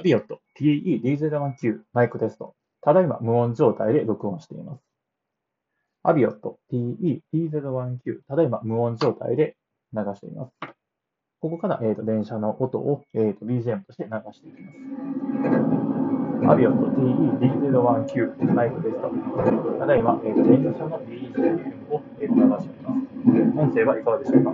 [0.00, 2.54] アビオット TE-D01Q マイクテスト。
[2.82, 4.80] ただいま無音状態で録音しています。
[6.04, 9.56] アビオット TE-D01Q ただいま無音状態で
[9.92, 10.52] 流しています。
[11.40, 14.70] ここから、えーと、電車の音を、えーと、BGM として流していきま
[16.46, 16.52] す。
[16.52, 19.10] アビオット TE-D01Q マイクテスト。
[19.80, 22.68] ただいま、えーと、電車の BGM を、えー、流しています。
[23.58, 24.52] 音声はいかがでしょうか？